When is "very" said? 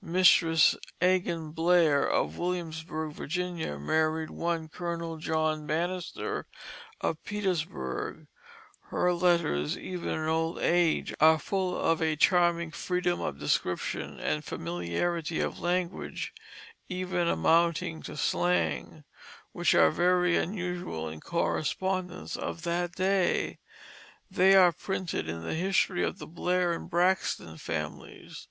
19.90-20.36